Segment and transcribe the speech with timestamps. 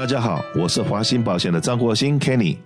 [0.00, 2.56] 大家好，我是华兴保险的张国兴 Kenny，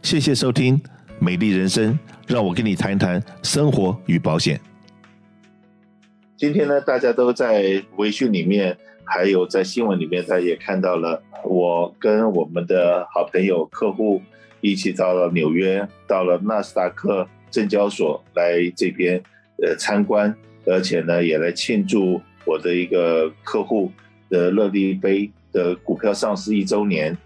[0.00, 0.78] 谢谢收听
[1.18, 1.92] 《美丽人生》，
[2.28, 4.60] 让我跟你谈谈生活与保险。
[6.36, 14.22] 今天呢，大家都在微信里面，还有在新闻里面，大家也看到了，我跟我们的好朋友、客户
[14.60, 19.20] 一起到了纽约，到了纳斯达克证交所来这边
[19.64, 20.32] 呃参观，
[20.64, 23.90] 而且呢，也来庆祝我的一个客户
[24.30, 27.16] 的乐利杯的股票上市一周年。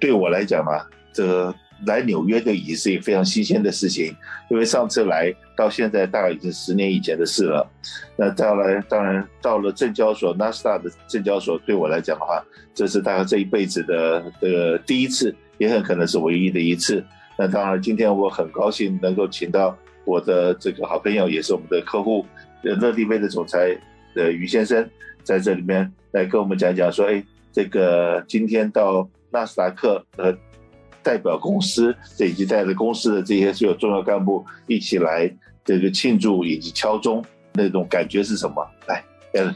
[0.00, 1.52] 对我来讲嘛，这
[1.86, 4.14] 来纽约的已是一非常新鲜的事情，
[4.48, 7.68] 因为上次来到现在大概已经十年以前的事了。
[8.16, 17.04] 那再来，当然到了证交所纳斯达的证交所，对我来讲的话，这是大概这一辈子的这个第一次，也很可能是唯一的一次。
[17.36, 22.24] 那当然，今天我很高兴能够请到我的这个好朋友，也是我们的客户，
[22.62, 23.76] 乐迪杯的总裁
[24.14, 24.88] 的于先生，
[25.22, 27.22] 在这里面来跟我们讲讲说，哎，
[27.58, 30.32] 这个今天到纳斯达克呃。
[31.00, 35.32] 代表公司，以及带着公司的这些所有重要干部一起来
[35.64, 38.56] 这个庆祝以及敲钟，那种感觉是什么？
[38.88, 39.54] 来，嗯，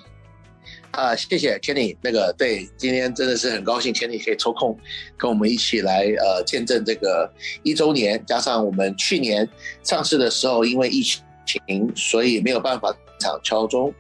[0.92, 4.78] 啊，谢谢 Kenny，那个对，今天真的是很高兴，Kenny 可以抽空
[5.18, 7.30] 跟我们一起来呃见证这个
[7.62, 9.46] 一周年，加上我们去年
[9.82, 13.92] 上市的时候因为疫情，所以没有办法场敲钟，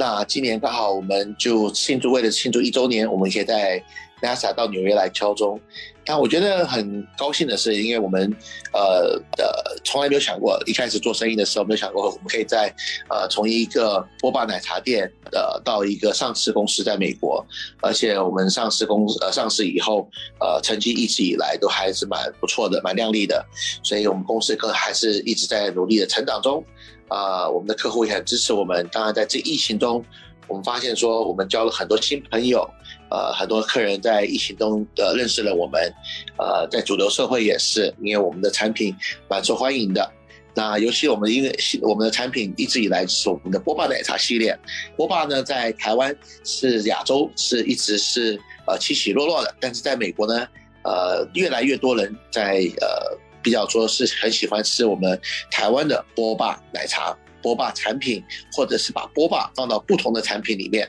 [0.00, 3.84] 那今年刚好我们就庆祝，为了庆祝一周年，我们可以在
[4.22, 5.60] NASA 到纽约来敲钟。
[6.06, 8.34] 但我觉得很高兴的是，因为我们
[8.72, 12.74] 呃呃从来没有想过，一开始做生意的时候没有想过，我们可以在
[13.10, 17.44] 呃从一个波霸奶茶店呃到一个上市公司在美国，
[17.82, 20.08] 而且我们上市公司呃上市以后
[20.40, 23.44] 呃成绩一直以来都还是蛮不错的，蛮亮丽的，
[23.82, 26.64] 所以我们公司更还是一直在努力的成长中，
[27.10, 28.88] 啊，我们的客户也很支持我们。
[28.90, 30.02] 当然在这疫情中，
[30.48, 32.66] 我们发现说我们交了很多新朋友。
[33.12, 35.92] 呃，很多客人在疫情中的认识了我们，
[36.38, 38.94] 呃，在主流社会也是，因为我们的产品
[39.28, 40.08] 蛮受欢迎的。
[40.54, 41.52] 那尤其我们因为
[41.82, 44.56] 我们的产品一直以来是我们的波霸奶茶系列，
[44.96, 50.46] 波霸呢在台湾是亚洲是一直是呃起起落落的，但是在美国呢，
[50.84, 55.20] 呃，越来越多人在呃比较说是很喜欢吃我们
[55.50, 57.16] 台湾的波霸奶茶。
[57.42, 60.86] 波霸产品，或者是把波霸放到不同的产品里面，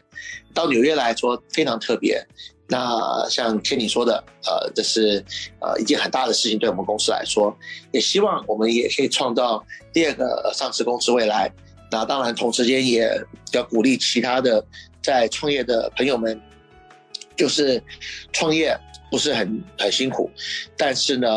[0.54, 2.22] 到纽约来说非常特别。
[2.68, 5.24] 那像听你说的，呃，这是
[5.62, 7.58] 呃一件很大的事情，对我们公司来说，
[7.94, 11.50] 也希望我们也可以创造第二个上市公司未来。
[11.90, 13.10] 那当然，同时间也
[13.54, 14.62] 要鼓励其他的
[15.02, 16.38] 在创业的朋友们，
[17.38, 17.82] 就是
[18.34, 18.78] 创业。
[19.12, 20.32] 不是很很辛苦，
[20.78, 21.28] 但是呢，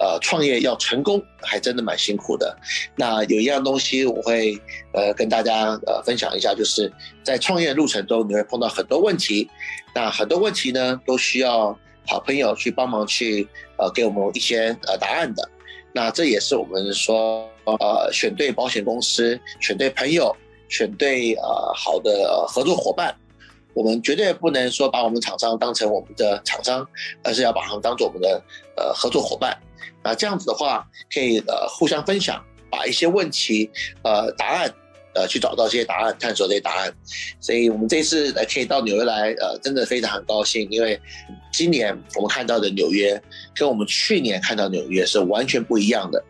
[0.00, 2.56] 呃，创业要成功还真的蛮辛苦的。
[2.96, 4.58] 那有一样东西我会
[4.94, 6.90] 呃跟大家呃分享一下，就是
[7.22, 9.46] 在创业路程中你会碰到很多问题，
[9.94, 13.46] 那很多问题呢都需要好朋友去帮忙去
[13.76, 15.46] 呃给我们一些呃答案的。
[15.92, 20.34] 那这也是我们说呃选对保险公司，选对朋友，
[20.70, 23.14] 选对呃好的合作伙伴。
[23.78, 26.84] 我们绝对不能说把我们厂商当成我们的厂商，
[27.22, 28.42] 而是要把他们当做我们的
[28.76, 29.56] 呃合作伙伴。
[30.02, 30.84] 那这样子的话，
[31.14, 33.70] 可以呃互相分享，把一些问题
[34.02, 34.74] 呃答案
[35.14, 36.92] 呃去找到这些答案，探索这些答案。
[37.38, 41.00] 所以我们这次来可以到纽约来，呃，真的非常很高兴，因为
[41.52, 43.22] 今年我们看到的纽约
[43.54, 46.20] 跟我们去年看到纽约是完全不一样的。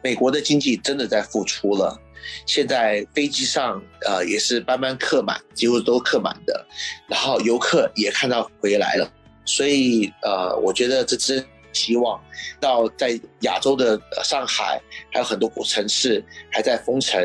[0.00, 2.00] 美国的经济真的在复出了。
[2.46, 6.66] 现在飞机上，呃，也是班班客满，几乎都客满的。
[7.06, 9.10] 然后游客也看到回来了，
[9.44, 12.20] 所以呃，我觉得这支希望
[12.60, 14.80] 到在亚洲的上海，
[15.12, 17.20] 还有很多古城市还在封城，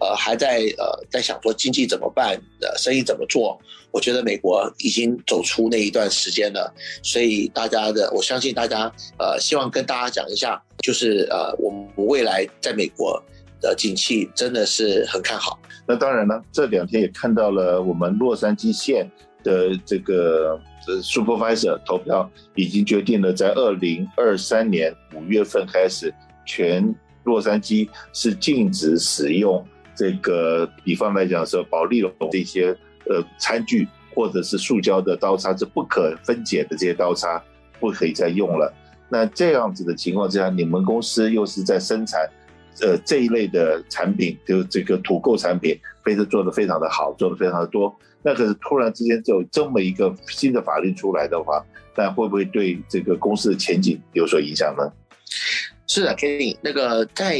[0.00, 3.60] 呃，还在呃在想说经济怎么办，呃，生意怎么做。
[3.90, 13.22] 我觉得美国已经走出那一段时间了，所以大家的，我相信大家，呃，希望跟大家讲一下，就是呃，我们未来在美国。
[13.60, 15.58] 的景气真的是很看好。
[15.86, 19.10] 那当然呢，这两天也看到了我们洛杉矶县
[19.42, 20.60] 的这个
[21.02, 26.12] supervisor 投票，已经决定了在二零二三年五月份开始，
[26.44, 26.94] 全
[27.24, 29.66] 洛杉矶是禁止使用
[29.96, 37.42] 这个，比方来讲说保利龙这些呃餐具或者是塑胶的刀叉，是不可分解的这些刀叉，
[37.80, 38.72] 不可以再用了。
[39.08, 42.28] 那这样子的情况之下，你们公司又是在生产。
[42.80, 47.94] 呃，这一类的产品，就这个土购产品，非是做的非常的好，做的非常的多。
[48.22, 51.64] 那可是突然之间就这么一个新的法律出来的话，
[51.96, 54.92] 那会不会对这个公司的前景有所影响呢？
[55.86, 57.38] 是的，Kenny，那个在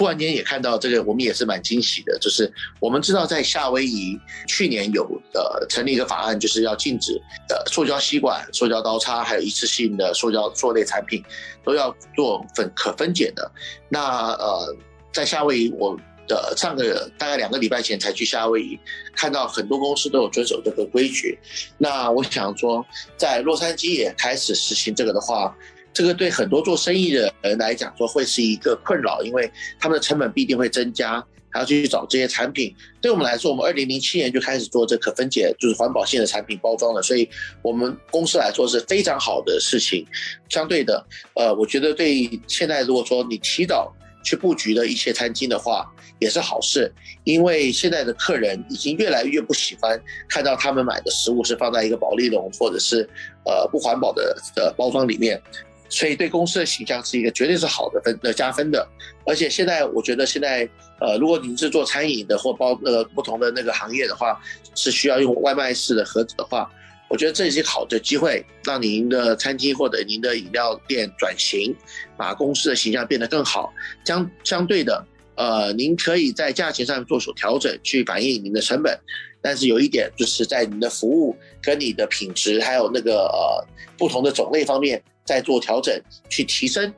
[0.00, 2.18] 突然间也看到这个，我们也是蛮惊喜的。
[2.18, 2.50] 就是
[2.80, 4.18] 我们知道，在夏威夷
[4.48, 5.04] 去年有
[5.34, 7.20] 呃成立一个法案，就是要禁止
[7.50, 11.22] 呃塑胶吸管、塑胶刀叉，还有一次性的塑胶塑类产品
[11.62, 13.52] 都要做分可分解的。
[13.90, 14.74] 那呃，
[15.12, 15.94] 在夏威夷，我
[16.26, 18.80] 的上个大概两个礼拜前才去夏威夷，
[19.14, 21.38] 看到很多公司都有遵守这个规矩。
[21.76, 22.82] 那我想说，
[23.18, 25.54] 在洛杉矶也开始实行这个的话。
[25.92, 32.74] 这个对很多做生意的人来讲说会是一个困扰，因为他们的成本必定会增加，还要去找这些产品。
[33.00, 37.28] 对我们来说，我们二零零七年就开始做这可分解，就是环保性的产品包装了，所以
[37.60, 40.06] 我们公司来说是非常好的事情。
[40.48, 41.04] 相对的，
[41.34, 43.92] 呃，我觉得对现在如果说你提早
[44.22, 45.90] 去布局的一些餐厅的话，
[46.20, 46.92] 也是好事，
[47.24, 53.08] 因为现在的客人已经越来越不喜欢看到他们买的食物是放在一个保利龙或者是
[53.44, 55.42] 呃不环保的的包装里面。
[55.90, 58.88] 所以对公司的形象是一个绝对是好的分的加分的，
[59.26, 60.66] 而且现在我觉得现在
[61.00, 64.40] 呃，如果您是做餐饮的或包呃不同的那个行业的话，
[64.76, 66.70] 是需要用外卖式的盒子的话，
[67.08, 71.74] 我觉得这是好的机会，让您的餐厅或者您的饮料店转型，
[72.16, 73.72] 把公司的形象变得更好。
[74.04, 75.04] 相相对的，
[75.34, 78.96] 呃，您可以在价钱上做所调整，去反映您的成本，
[79.42, 83.66] 但是有一点就是在您的服务跟你的品质还有那个呃
[83.98, 85.02] 不同的种类方面。
[85.30, 85.96] 再做调整
[86.28, 86.92] 去提升，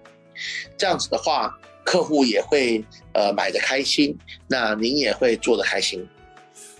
[0.78, 2.82] 这样子的话，客户也会
[3.12, 4.16] 呃买的开心，
[4.48, 6.08] 那您也会做的开心。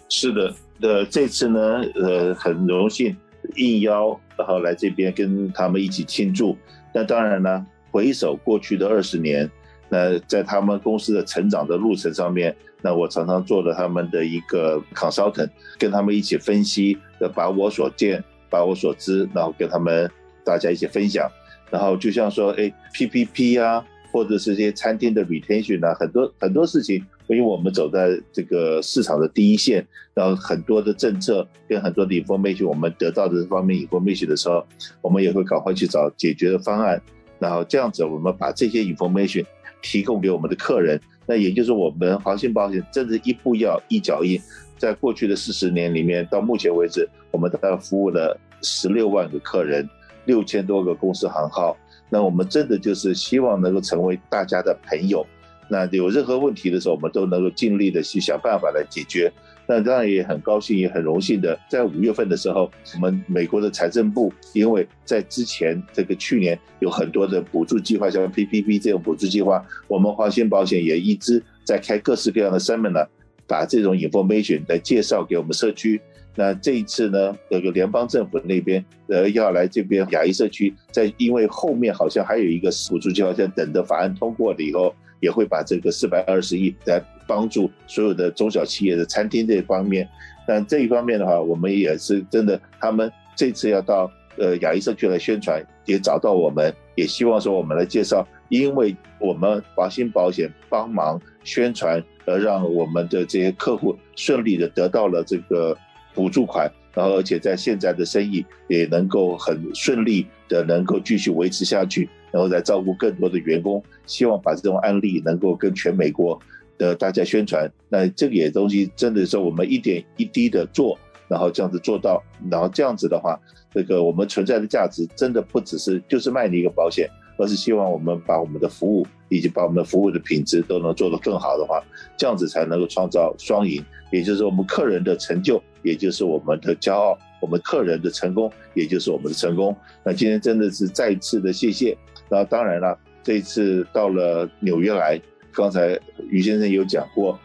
[0.08, 3.14] 是的，呃，这次呢，呃，很荣幸
[3.54, 6.56] 应邀然后来这边跟他们一起庆祝。
[6.94, 9.50] 那当然呢，回首过去的二十年，
[9.90, 16.96] 那在他们公司的成长的路程上面，那我常常做了他们的一个 consultant，跟他们一起分析，
[17.34, 20.10] 把我所见，把我所知，然后跟他们
[20.42, 21.30] 大家一起分享。
[21.72, 23.82] 然后就像说，哎，PPP 啊，
[24.12, 29.82] 或者是这些餐厅的 retention 啊，很多很多事情，因为我们走在这个市场的第一线，
[30.12, 34.62] 然后很多的政策跟很多的 information，我们得到的这方面 information 的时候，
[35.00, 37.00] 我们也会赶快去找解决的方案。
[37.38, 39.46] 然后这样子，我们把这些 information
[39.80, 44.38] 提供给我们的客人，那也就是我们华信保险真的一步要一脚印，
[44.76, 49.88] 在过去的四十年里面，到目前为止，我们大概服务了十六万个客人。
[50.24, 51.76] 六千多个公司行号，
[52.08, 55.26] 那我们真的就是希望能够成为大家的朋友。
[55.68, 59.32] 那有任何问题的时候，我们都能够尽力的去想办法来解决。
[59.66, 73.06] 那当然也很高兴，也很荣幸的，在五月份的时候，我们美国的财政部，因为在之前这个去年有很多的补助计划，像 PPP 这种补助计划，我们华兴保险也一直在开各式各样的 seminar，
[73.46, 75.98] 把这种 information 来介绍给我们社区。
[76.34, 90.08] 那这一次呢，这个联邦政府那边呃要来这边亚裔社区，在因为后面好像还有一个补助计划，在等着法案通过了以后，也会把这个四百二十亿来帮助所有的中小企业的餐厅这一方面。
[90.46, 105.76] 但这一方面的话，我们也是真的，他们这次要到呃亚裔社区来宣传，也找到我们，也希望说我们来介绍，因为我们华兴保险帮忙宣传，而让我们的这些客户顺利的得到了这个。
[106.14, 116.38] 补助款，然后而且在现在的生意也能够很顺利的能够继续维持下去，然后再照顾更多的员工，希望把这种案例能够跟全美国
[116.78, 117.70] 的大家宣传。
[117.88, 120.98] 那这个也东西真的是我们一点一滴的做，
[121.28, 123.38] 然后这样子做到，然后这样子的话，
[123.72, 127.08] 这个我们存在的价值真的不只是就是卖你一个保险。
[127.36, 131.82] 而是希望我们把我们的服务以及把我们的服务的品质都能做得更好的话，
[132.16, 139.74] 这样子才能够创造双赢，也就是我们客人的成就，也就是我们的骄傲；我们客人的成功，也就是我们的成功。
[140.04, 141.96] 那今天真的是再次的谢谢。
[142.28, 145.20] 那当然了，这一次到了纽约来，
[145.52, 145.98] 刚才
[146.28, 147.38] 于先生有讲过，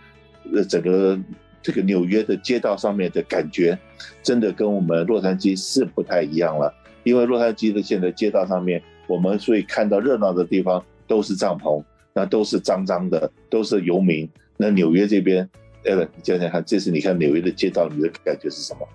[0.54, 1.18] 呃，整个
[1.62, 3.78] 这个纽约的街道上面的感觉，
[4.22, 8.84] 真的跟我们洛杉矶是不太一样了，因为洛杉矶的现在街道上面。
[9.08, 11.84] 我们所以看到热闹的地方都是帐篷，
[12.14, 14.30] 那都是脏脏的，都是游民。
[14.58, 15.50] 那纽约这边，
[15.86, 18.88] 艾伦，你讲讲看，这次你看纽约的街道，你的感觉是什么？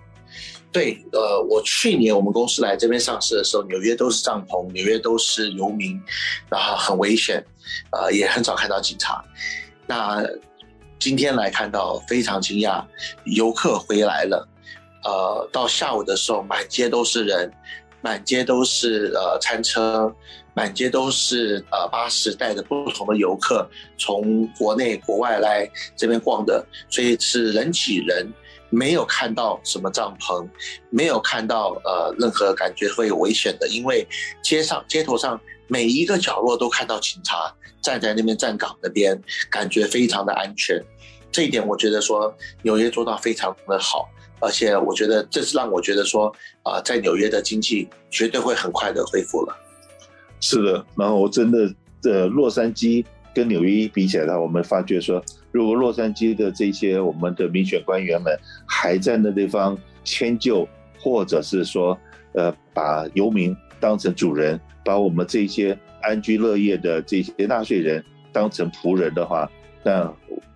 [0.71, 6.01] 对，呃，我去年我们公司来这边上市的时候，纽约都是帐篷，纽约都是游民，
[6.49, 7.43] 然后很危险，
[7.91, 9.23] 呃，也很少看到警察。
[9.85, 10.23] 那
[10.99, 12.83] 今天来看到非常惊讶，
[13.25, 14.47] 游客回来了，
[15.03, 17.51] 呃，到下午的时候满街都是人。
[18.03, 20.13] 满街都是呃餐车，
[20.53, 23.67] 满街都是呃巴士带着不同的游客
[23.97, 28.31] 从国内国外来这边逛的，所以是人挤人。
[28.69, 30.49] 没有看到什么帐篷，
[30.89, 34.03] 没有看到呃任何感觉会有危险的，因为
[34.41, 40.83] 街上街头上每一个角落都看到警察站在那边站岗那边，感觉非常的安全。
[41.33, 44.07] 这一点我觉得说纽约做到非常的好，
[44.39, 49.57] 而且我觉得这是让我觉得说啊，在纽约的经济绝对会很快的恢复了。
[50.39, 51.73] 是的，然后我真的
[52.03, 58.37] 的洛杉矶跟纽约比起来，我们发觉说，如果洛杉矶的这些我们的民选官员们
[58.67, 60.67] 还在那地方迁就，
[61.01, 61.97] 或者是说
[62.33, 69.49] 呃把游民当成主人，把我们这些安居乐业的这些纳税人当成仆人的话，
[69.83, 70.13] 那。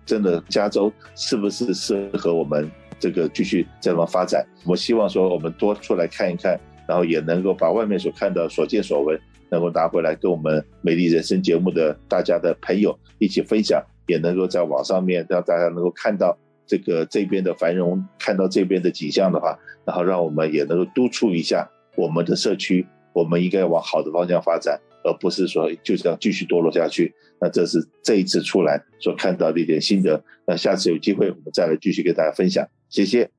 [0.08, 4.42] 真的，加州是不是适合我们这个继续这么发展？
[4.64, 16.34] 我希望说，我们多出来看一看，然后也能够把外面所看到、所见所闻，能够拿回来跟我们美丽人生节目的大家的朋友一起分享，也能够在网上面让大家能够看到
[16.66, 24.80] 这个这边的繁荣，看到这边的景象的话，然后让我们也能够督促一下我们的社区，我们应该往好的方向发展。
[25.08, 30.22] 而不是说就这样继续堕落下去，那这是这一次出来所看到的一点心得。
[30.46, 33.37] 那下次有机会我们再来继续给大家分享，谢谢。